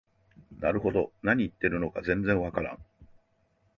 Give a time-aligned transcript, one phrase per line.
[0.59, 2.79] なるほど、何言ってるのか全然わからん